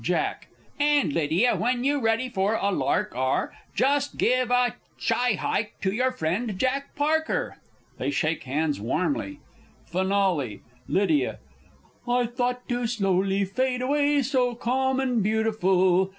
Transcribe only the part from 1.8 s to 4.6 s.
you ready for a lark are, Just give